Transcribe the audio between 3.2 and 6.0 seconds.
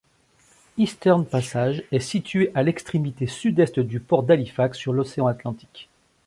sud-est du port d'Halifax sur l'océan Atlantique.